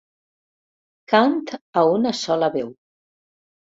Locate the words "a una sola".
1.57-2.53